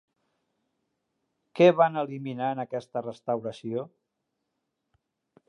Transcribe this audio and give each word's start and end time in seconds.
Què 1.59 1.67
van 1.81 2.01
eliminar 2.05 2.49
en 2.55 2.63
aquesta 2.65 3.05
restauració? 3.09 3.87